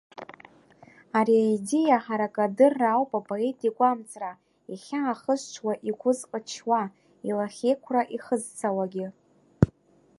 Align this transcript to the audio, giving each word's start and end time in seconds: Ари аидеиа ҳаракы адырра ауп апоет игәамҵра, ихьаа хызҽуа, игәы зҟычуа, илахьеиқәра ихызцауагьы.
Ари 1.17 1.35
аидеиа 1.45 2.03
ҳаракы 2.05 2.41
адырра 2.45 2.87
ауп 2.93 3.11
апоет 3.19 3.59
игәамҵра, 3.67 4.31
ихьаа 4.73 5.13
хызҽуа, 5.21 5.73
игәы 5.89 6.11
зҟычуа, 6.17 6.81
илахьеиқәра 7.29 8.01
ихызцауагьы. 8.15 9.07